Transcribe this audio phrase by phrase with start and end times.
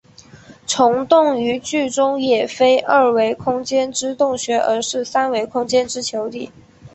[0.65, 6.51] 虫洞于剧中也非二维空间之洞穴而是三维空间之球体。